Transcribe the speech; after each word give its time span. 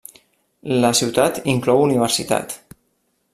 La 0.83 0.91
ciutat 0.99 1.37
inclou 1.53 1.83
universitat. 1.83 2.57